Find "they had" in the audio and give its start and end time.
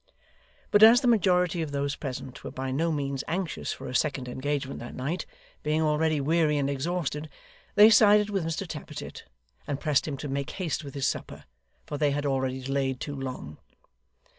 11.99-12.25